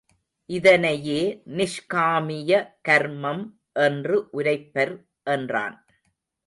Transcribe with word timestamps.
இதனையே 0.49 1.19
நிஷ்காமிய 1.57 2.51
கர்மம் 2.89 3.43
என்று 3.79 4.17
உரைப்பர் 4.33 4.95
என்றான். 5.23 5.77